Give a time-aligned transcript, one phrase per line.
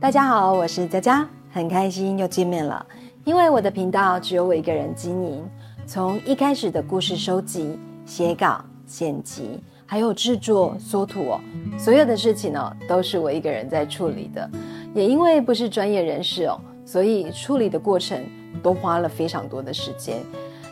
[0.00, 2.86] 大家好，我是佳佳，很开心又见面了。
[3.24, 5.44] 因为我的频道只有我一个人经营，
[5.86, 7.76] 从一开始的故事收集、
[8.06, 11.40] 写稿、剪辑，还有制作、缩图哦，
[11.76, 14.48] 所有的事情呢都是我一个人在处理的。
[14.94, 18.24] 也因为不是专业人士哦，所以处理的过程
[18.62, 20.22] 都花了非常多的时间，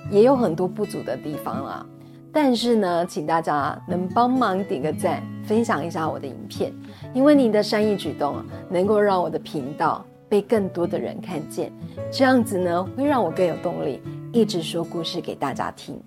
[0.09, 1.85] 也有很多不足的地方啊。
[2.33, 6.75] 但是呢，请大家能帮忙点个赞，分享一下我的影片，
[7.15, 11.73] 因为你的善意举动，能够让我的频道被更多的人看见，
[12.11, 16.03] 这样子呢，会让我更有动力，一直说故事给大家听。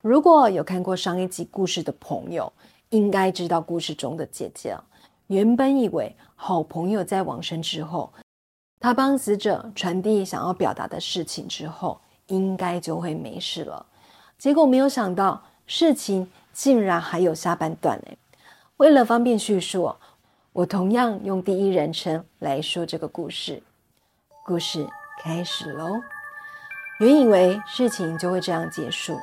[0.00, 2.52] 如果有看过上一集故事的朋友，
[2.90, 4.74] 应该知道故事中的姐姐
[5.28, 8.12] 原本以为好朋友在往生之后，
[8.80, 13.86] 他帮死者传递想要表达的事情之后，应该就会没事了。
[14.38, 18.16] 结果没有想到，事情竟然还有下半段呢。
[18.78, 19.94] 为了方便叙述，
[20.52, 23.62] 我同样用第一人称来说这个故事。
[24.44, 24.88] 故事
[25.22, 26.00] 开始喽。
[27.00, 29.18] 原以为事情就会这样结束，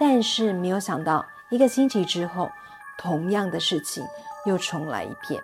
[0.00, 2.50] 但是没有想到，一个星期之后。
[3.00, 4.04] 同样的事情
[4.48, 5.40] 又重来一遍，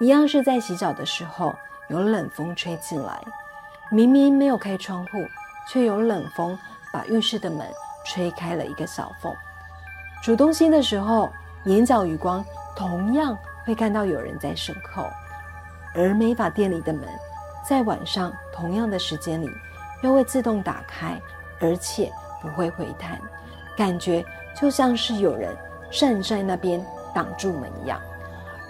[0.00, 1.54] 一样是在洗澡的时候
[1.88, 3.22] 有冷风吹进来，
[3.90, 5.24] 明明没有开窗户，
[5.68, 6.58] 却有冷风
[6.92, 7.66] 把浴室的门
[8.04, 9.32] 吹开了一个小缝。
[10.22, 11.30] 煮东西的时候，
[11.64, 12.44] 眼角余光
[12.76, 15.08] 同样会看到有人在渗扣，
[15.94, 17.08] 而美发店里的门
[17.64, 19.48] 在晚上同样的时间里
[20.02, 21.20] 又会自动打开，
[21.60, 23.18] 而且不会回弹，
[23.76, 24.24] 感觉
[24.60, 25.56] 就像是有人。
[25.90, 28.00] 站在那边挡住门一样，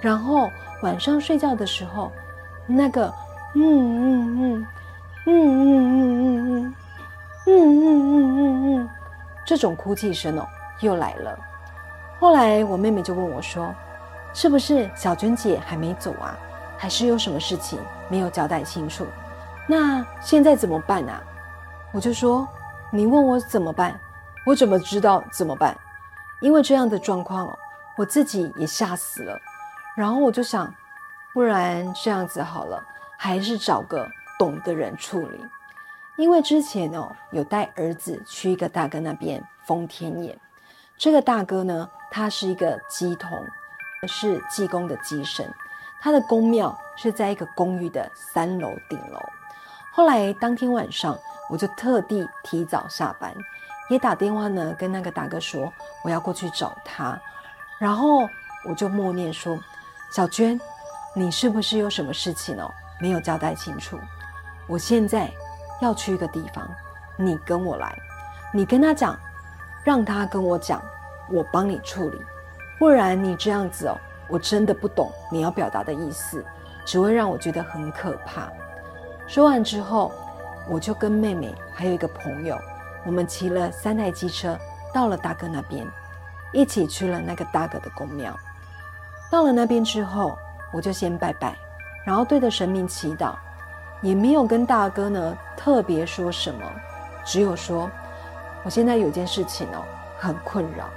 [0.05, 0.51] 然后
[0.83, 2.13] 晚上睡觉的时候，
[2.67, 3.11] 那个
[3.55, 4.67] 嗯嗯嗯
[5.25, 6.75] 嗯嗯嗯嗯
[7.47, 8.89] 嗯嗯嗯嗯嗯
[9.47, 10.47] 这种哭泣声哦
[10.81, 11.39] 又来了。
[12.21, 13.75] 后来我妹妹就问我说
[14.35, 16.37] ：“是不是小娟姐还没走啊？
[16.77, 17.79] 还是有什么事情
[18.11, 19.07] 没有交代清楚？
[19.67, 21.23] 那现在怎么办啊？”
[21.93, 22.47] 我就说
[22.93, 23.99] ：“你问我怎么办，
[24.45, 25.75] 我怎么知道怎么办？”
[26.43, 27.59] 因为这样的状况哦，
[27.97, 29.39] 我自己也吓死了。
[29.97, 30.73] 然后我就想，
[31.33, 32.83] 不然这样子好了，
[33.19, 35.41] 还是找个懂的人处理。
[36.17, 40.39] 因为之前哦，有带儿子去一个大哥那边封天眼。
[40.97, 43.31] 这个大哥呢，他是一个鸡童，
[44.07, 45.53] 是济公的鸡神。
[46.01, 49.19] 他的公庙是在一个公寓的三楼顶楼。
[49.93, 51.19] 后来当天晚上，
[51.49, 53.35] 我就特地提早下班。
[53.89, 55.73] 也打电话呢，跟那个大哥说
[56.05, 57.21] 我要过去找他，
[57.79, 58.29] 然后
[58.69, 59.59] 我就默念说
[60.15, 60.61] ：“小娟，
[61.13, 63.99] 你是不是有什么事情哦，没有交代清楚？
[64.69, 65.29] 我现在
[65.81, 66.65] 要去一个地方，
[67.17, 67.93] 你跟我来，
[68.53, 69.19] 你跟他讲，
[69.83, 70.81] 让他跟我讲，
[71.29, 72.23] 我帮你处理，
[72.79, 73.99] 不然你这样子哦，
[74.29, 76.45] 我真的不懂你要表达的意思，
[76.85, 78.49] 只会让我觉得很可怕。”
[79.27, 80.13] 说完之后，
[80.69, 82.57] 我就跟妹妹还有一个朋友。
[83.05, 84.57] 我们骑了三台机车，
[84.93, 85.85] 到了大哥那边，
[86.53, 88.33] 一起去了那个大哥的公庙。
[89.31, 90.39] 到了那边之后，
[90.73, 91.57] 我就先拜拜，
[92.05, 93.35] 然后对着神明祈祷，
[94.01, 96.61] 也没有跟大哥呢特别说什么，
[97.25, 97.91] 只有说
[98.63, 99.85] 我现在有件事情哦，
[100.19, 100.89] 很困扰，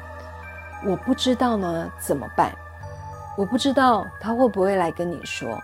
[0.86, 2.52] 我不知道呢怎么办，
[3.36, 5.60] 我不知道他会不会来跟你说。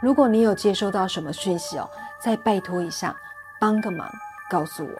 [0.00, 1.88] 如果你有接收到什么讯息哦，
[2.20, 3.16] 再拜托一下，
[3.60, 4.10] 帮个忙，
[4.50, 4.92] 告诉我。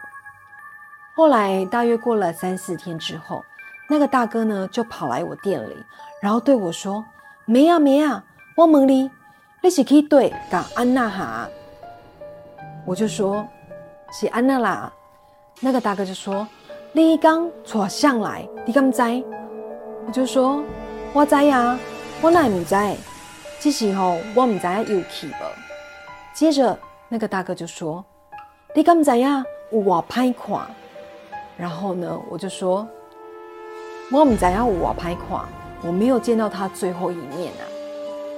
[1.15, 3.45] 后来大约过了三四天之后，
[3.93, 5.77] 那个大哥呢就跑来我店里，
[6.19, 7.05] 然后对我说
[7.45, 8.23] ：“没啊没啊，
[8.57, 9.07] 我问你，
[9.61, 11.47] 你是去对讲安娜哈？”
[12.87, 13.47] 我就说
[14.11, 14.91] ：“是安娜啦。”
[15.61, 16.47] 那个大哥就说
[16.91, 18.99] ：“你刚坐上来，你敢知？”
[20.07, 20.63] 我就说
[21.13, 21.77] ：“我知呀，
[22.19, 22.75] 我哪唔知？
[23.59, 25.45] 这时候我唔知有去无。”
[26.33, 26.75] 接着
[27.09, 28.03] 那个大哥就说
[28.73, 29.45] ：“你敢知呀？
[29.71, 30.65] 有我歹看。”
[31.55, 32.87] 然后呢，我就说，
[34.13, 35.49] 我们怎样我拍垮，
[35.81, 37.65] 我没有见到他最后一面啊。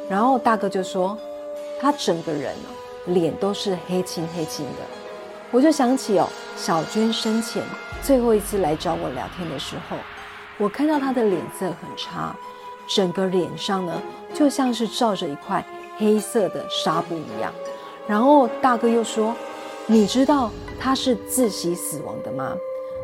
[0.09, 1.17] 然后大哥就说，
[1.81, 2.55] 他整个人
[3.07, 4.81] 脸都是黑青黑青的。
[5.51, 7.61] 我就想起哦，小娟生前
[8.01, 9.97] 最后一次来找我聊天的时候，
[10.57, 12.33] 我看到她的脸色很差，
[12.87, 14.01] 整个脸上呢
[14.33, 15.61] 就像是罩着一块
[15.97, 17.51] 黑色的纱布一样。
[18.07, 19.35] 然后大哥又说，
[19.87, 20.49] 你知道
[20.79, 22.55] 他是自习死亡的吗？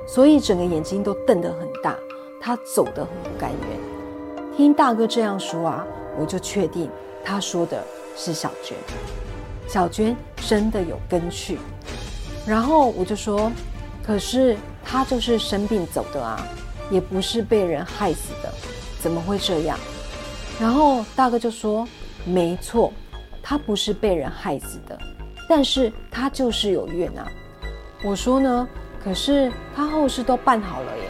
[0.07, 1.97] 所以整个眼睛都瞪得很大，
[2.41, 4.57] 他走得很不甘愿。
[4.57, 5.85] 听大哥这样说啊，
[6.19, 6.89] 我就确定
[7.23, 7.81] 他说的
[8.17, 8.75] 是小娟。
[9.67, 11.57] 小娟真的有跟去，
[12.45, 13.49] 然后我就说，
[14.03, 16.45] 可是他就是生病走的啊，
[16.89, 18.51] 也不是被人害死的，
[18.99, 19.79] 怎么会这样？
[20.59, 21.87] 然后大哥就说，
[22.25, 22.91] 没错，
[23.41, 24.99] 他不是被人害死的，
[25.47, 27.25] 但是他就是有怨啊。
[28.03, 28.67] 我说呢，
[29.01, 31.03] 可是他后事都办好了耶，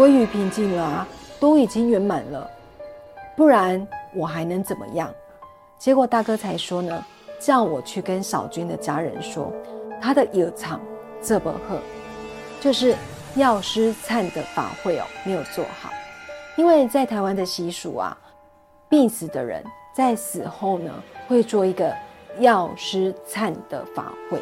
[0.00, 1.08] 归于平静了啊，
[1.38, 2.50] 都已经圆满了，
[3.36, 5.12] 不然我还能怎么样？
[5.78, 7.04] 结果大哥才说呢，
[7.38, 9.52] 叫我去跟小军的家人说。
[10.00, 10.80] 他的有场
[11.20, 11.78] 这不贺，
[12.62, 12.96] 就是
[13.34, 15.90] 药师忏的法会哦，没有做好。
[16.56, 18.16] 因为在台湾的习俗啊，
[18.88, 19.62] 病死的人
[19.94, 20.90] 在死后呢，
[21.28, 21.94] 会做一个
[22.38, 24.38] 药师忏的法会。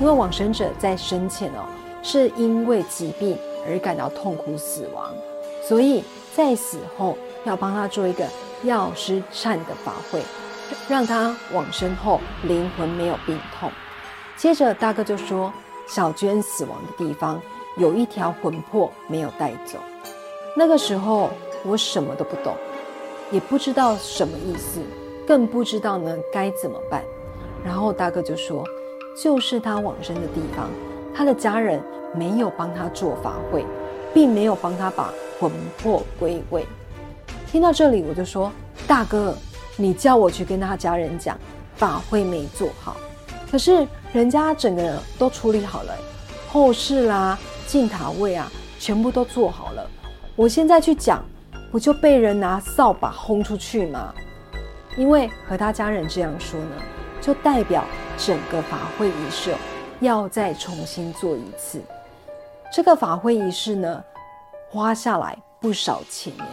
[0.00, 1.62] 因为往生者在生前哦，
[2.02, 5.14] 是因为疾病而感到痛苦死亡，
[5.62, 6.02] 所以
[6.34, 8.26] 在死后要帮他做一个
[8.64, 10.22] 药师忏的法会，
[10.88, 13.70] 让他往生后灵魂没有病痛。
[14.36, 15.52] 接着大哥就说
[15.86, 17.40] ：“小娟死亡的地方
[17.76, 19.78] 有一条魂魄没有带走。”
[20.56, 21.30] 那个时候
[21.64, 22.54] 我什么都不懂，
[23.30, 24.80] 也不知道什么意思，
[25.26, 27.04] 更不知道呢该怎么办。
[27.64, 28.64] 然后大哥就说
[29.14, 30.70] ：“就是他往生的地方，
[31.14, 31.82] 他的家人
[32.14, 33.64] 没有帮他做法会，
[34.12, 36.66] 并没有帮他把魂魄归位。”
[37.50, 38.52] 听到这里，我就说
[38.86, 39.36] ：“大哥，
[39.76, 41.38] 你叫我去跟他家人讲，
[41.76, 42.96] 法会没做好。”
[43.50, 45.92] 可是人家整个都处理好了，
[46.48, 47.36] 后事啦、
[47.66, 49.90] 进塔位啊，全部都做好了。
[50.36, 51.24] 我现在去讲，
[51.72, 54.14] 不就被人拿扫把轰出去吗？
[54.96, 56.76] 因为和他家人这样说呢，
[57.20, 57.84] 就代表
[58.16, 59.52] 整个法会仪式
[60.00, 61.80] 要再重新做一次。
[62.72, 64.04] 这个法会仪式呢，
[64.70, 66.46] 花下来不少钱哎，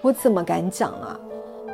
[0.00, 1.18] 我怎么敢讲啊？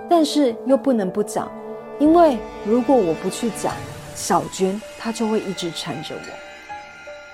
[0.09, 1.51] 但是又不能不讲，
[1.99, 3.73] 因为如果我不去讲。
[4.13, 6.21] 小娟，她就会一直缠着我。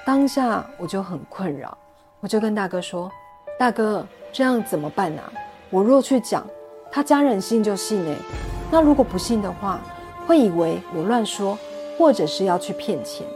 [0.04, 1.76] 当下我就很困扰，
[2.20, 3.10] 我就跟大哥说
[3.58, 5.22] ：“大哥，这样怎么办呢？
[5.70, 6.46] 我若去讲，
[6.92, 8.14] 他家人信就信哎。
[8.70, 9.80] 那如果不信的话，
[10.28, 11.58] 会以为我乱说，
[11.98, 13.26] 或者是要去骗钱。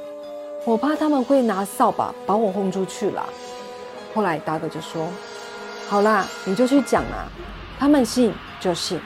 [0.64, 3.26] 我怕他们会拿扫把把我轰出去了。”
[4.14, 5.06] 后来大哥就说
[5.88, 7.28] ：“好啦，你就去讲啊，
[7.78, 9.00] 他们信就信，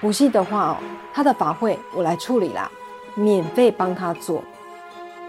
[0.00, 0.76] 不信的话哦，
[1.12, 2.70] 他的法会我来处理啦。”
[3.16, 4.42] 免费帮他做，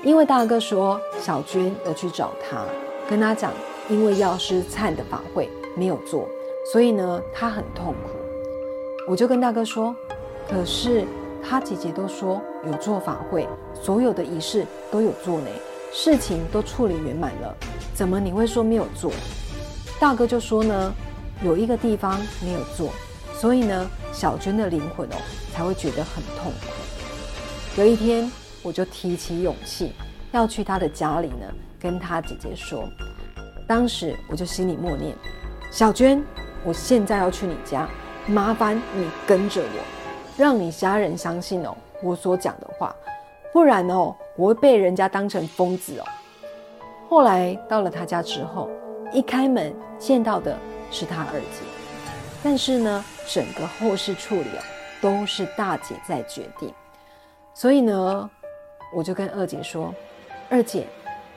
[0.01, 2.65] 因为大哥说小娟有去找他，
[3.07, 3.51] 跟他讲，
[3.89, 6.27] 因为药师灿的法会没有做，
[6.71, 8.17] 所以呢他很痛苦。
[9.07, 9.95] 我就跟大哥说，
[10.49, 11.05] 可是
[11.47, 15.47] 他姐姐都说有做法会，所有的仪式都有做呢，
[15.93, 17.55] 事情都处理圆满了，
[17.93, 19.11] 怎么你会说没有做？
[19.99, 20.93] 大哥就说呢，
[21.43, 22.89] 有一个地方没有做，
[23.33, 25.15] 所以呢小娟的灵魂哦
[25.53, 27.79] 才会觉得很痛苦。
[27.79, 28.29] 有一天，
[28.63, 29.93] 我就提起勇气
[30.31, 31.45] 要去他的家里呢，
[31.79, 32.89] 跟他姐姐说。
[33.67, 35.15] 当时我就心里默念
[35.71, 36.23] ：“小娟，
[36.63, 37.87] 我现在要去你家，
[38.27, 39.94] 麻烦你跟着我，
[40.37, 42.95] 让你家人相信哦，我所讲的话，
[43.53, 46.05] 不然哦，我会被人家当成疯子哦。”
[47.09, 48.69] 后来到了他家之后，
[49.13, 50.57] 一开门见到的
[50.91, 51.61] 是他二姐，
[52.43, 54.61] 但是呢，整个后事处理哦，
[55.01, 56.73] 都是大姐在决定。
[57.53, 58.29] 所以呢，
[58.93, 59.93] 我就跟二姐说
[60.49, 60.87] ：“二姐，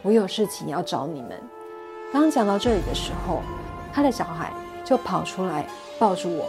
[0.02, 1.30] 我有事情要找你们。”
[2.12, 3.42] 刚讲到这里的时候，
[3.92, 4.52] 他的小孩
[4.84, 5.66] 就跑出来
[5.98, 6.46] 抱住我，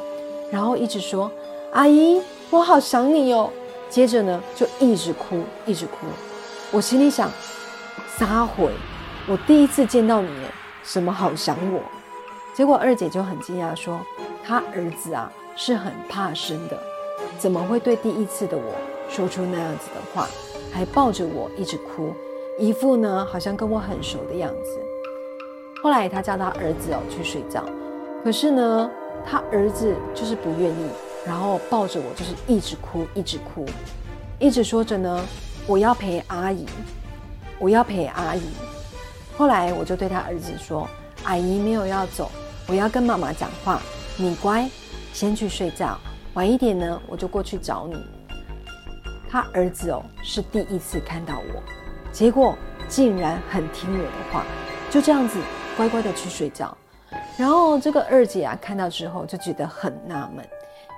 [0.50, 1.30] 然后一直说
[1.72, 3.50] ：“阿姨，我好想你哦。”
[3.90, 6.08] 接着呢，就一直哭，一直哭。
[6.72, 7.30] 我心里想：
[8.18, 8.72] 撒回，
[9.28, 10.30] 我第一次见到你，
[10.84, 11.82] 什么好想我？
[12.54, 14.00] 结果二姐就很惊讶说
[14.46, 16.78] ：“他儿子啊，是很怕生的，
[17.38, 18.74] 怎么会对第一次的我？”
[19.10, 20.28] 说出那样子的话，
[20.72, 22.14] 还抱着我一直哭，
[22.60, 24.80] 一副呢好像跟我很熟的样子。
[25.82, 27.64] 后来他叫他儿子哦去睡觉，
[28.24, 28.92] 可是呢
[29.26, 30.90] 他儿子就是不愿意，
[31.26, 33.66] 然后抱着我就是一直哭，一直哭，
[34.40, 35.26] 一直说着呢
[35.68, 36.66] 我要陪阿姨，
[37.60, 38.42] 我要陪阿姨。
[39.38, 40.88] 后来我就对他儿子说
[41.24, 42.30] ：“阿姨没有要走，
[42.68, 43.82] 我要跟妈妈讲话，
[44.18, 44.70] 你乖，
[45.14, 45.98] 先去睡觉，
[46.34, 47.96] 晚一点呢我就过去找你。”
[49.32, 51.64] 他儿子哦是第一次看到我，
[52.12, 52.58] 结果
[52.88, 54.44] 竟然很听我的话，
[54.90, 55.40] 就这样子
[55.78, 56.76] 乖乖的去睡觉。
[57.38, 60.46] 然后这个二姐啊看到之后就觉得很纳闷，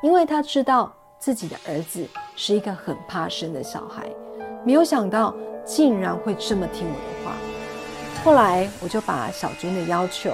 [0.01, 4.09] 因为他知道自己的儿子是一个很怕生的小孩，
[4.65, 7.35] 没有想到竟然会这么听我的话。
[8.23, 10.33] 后来我就把小军的要求，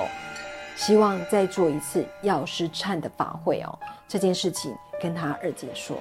[0.76, 5.96] 希望再做一次药师忏的法会哦，这件事情跟他二姐说，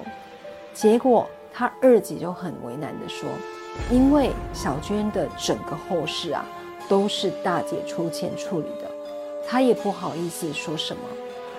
[0.73, 1.27] 结果。
[1.59, 3.27] 他二姐就很为难的说
[3.89, 6.45] ：“因为小娟的整个后事啊，
[6.87, 8.91] 都是大姐出钱处理的，
[9.47, 11.01] 她也不好意思说什么。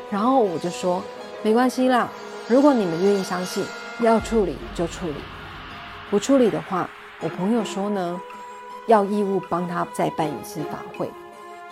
[0.09, 1.03] 然后我就说，
[1.43, 2.09] 没关系啦，
[2.49, 3.65] 如果你们愿意相信，
[4.01, 5.15] 要处理就处理，
[6.11, 6.89] 不处理的话，
[7.21, 8.21] 我朋友说呢，
[8.87, 11.09] 要义务帮他再办一次法会。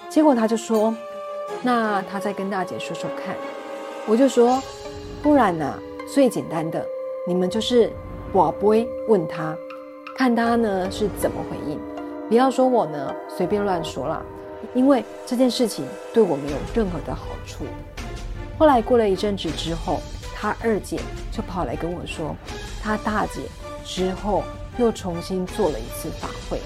[0.08, 0.94] 结果他就说，
[1.62, 3.34] 那他再跟大姐说说看。
[4.06, 4.62] 我就说，
[5.20, 6.86] 不然呢，最简单的，
[7.26, 7.92] 你们就是
[8.32, 9.56] 我不会问他。
[10.16, 11.78] 看他呢是怎么回应，
[12.28, 14.22] 不要说我呢随便乱说啦，
[14.74, 17.64] 因为这件事情对我没有任何的好处。
[18.58, 20.00] 后来过了一阵子之后，
[20.34, 20.98] 他二姐
[21.30, 22.34] 就跑来跟我说，
[22.82, 23.42] 他大姐
[23.84, 24.42] 之后
[24.78, 26.60] 又重新做了一次法会，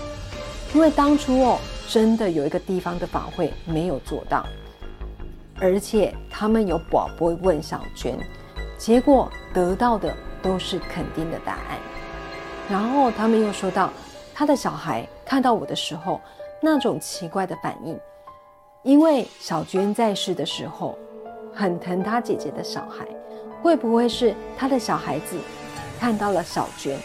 [0.73, 4.47] 因为当初哦真的有一个地方的法会没有做到，
[5.61, 8.17] 而且他们有宝贝问小娟，
[8.79, 11.79] 结果得到的都是肯定的答案。
[12.69, 13.93] 然后他们又说到，
[14.33, 16.21] 他的小孩看到我的时候，
[16.63, 17.99] 那种奇怪的反应，
[18.85, 20.97] 因为小娟在世的时候，
[21.53, 23.07] 很疼他姐姐的小孩，
[23.63, 25.37] 会不会是他的小孩子
[25.99, 26.99] 看到了小娟，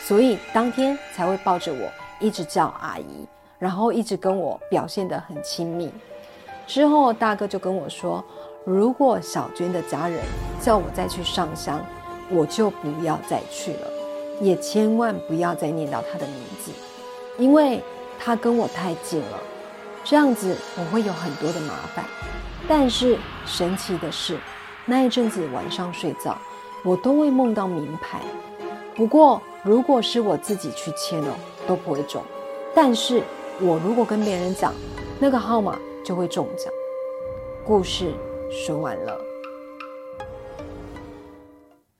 [0.00, 1.90] 所以当天才会抱着我
[2.20, 3.26] 一直叫阿姨，
[3.58, 5.92] 然后一直跟我表现得很亲密。
[6.66, 8.24] 之后大哥就跟我说，
[8.64, 10.20] 如果小娟的家人
[10.60, 11.84] 叫我再去上香，
[12.30, 13.88] 我就不要再去了。
[14.40, 16.70] 也千万不要再念到他的名字，
[17.38, 17.82] 因为
[18.20, 19.38] 他跟我太近了，
[20.08, 22.02] 这样子我会有很多的麻烦。
[22.66, 24.38] 但是神奇的是，
[24.86, 26.34] 那一阵子晚上睡觉，
[26.82, 28.18] 我都会梦到名牌。
[28.96, 31.34] 不过如果是我自己去签哦，
[31.66, 32.22] 都不会中。
[32.74, 33.22] 但是
[33.60, 34.72] 我如果跟别人讲，
[35.20, 36.72] 那个号码就会中奖。
[37.66, 38.14] 故事
[38.50, 39.14] 说完了。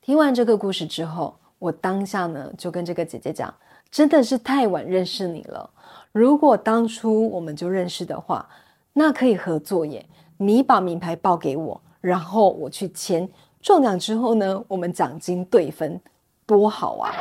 [0.01, 1.37] 听完这个故事之后。
[1.59, 3.53] 我当下呢，就跟这个姐姐讲，
[3.91, 5.69] 真的是太晚认识你了。
[6.19, 8.49] 如果当初我们就认识的话，
[8.93, 10.05] 那可以合作耶。
[10.37, 13.29] 你把名牌报给我，然后我去签，
[13.63, 16.01] 中奖之后呢，我们奖金对分，
[16.45, 17.15] 多好啊！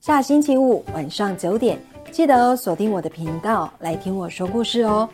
[0.00, 1.78] 下星期五晚上九点，
[2.10, 5.06] 记得锁定我的频道来听我说故事哦。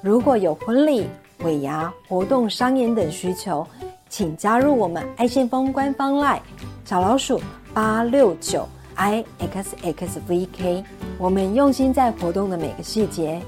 [0.00, 1.08] 如果有婚礼、
[1.40, 3.66] 尾牙、活动、商演等需求。
[4.10, 6.40] 请加入我们爱信封官方 LINE
[6.82, 7.38] 小老鼠
[7.74, 8.66] 八六九
[8.98, 10.84] i x x v k，
[11.18, 13.40] 我们用心在活动的每个细节。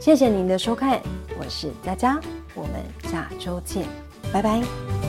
[0.00, 1.00] 谢谢您的收看，
[1.38, 2.20] 我是佳佳，
[2.54, 2.72] 我们
[3.10, 3.84] 下周见，
[4.32, 5.01] 拜拜。